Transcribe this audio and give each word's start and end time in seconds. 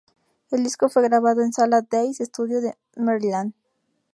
El 0.49 0.63
disco 0.63 0.89
fue 0.89 1.03
grabado 1.03 1.41
en 1.43 1.53
Salad 1.53 1.83
Days 1.83 2.17
Studio 2.17 2.57
en 2.57 3.03
Maryland. 3.05 3.53